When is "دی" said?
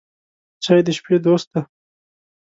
1.53-1.61